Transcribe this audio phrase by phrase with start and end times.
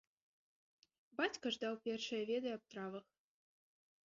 [1.19, 3.05] Бацька ж даў першыя веды аб травах.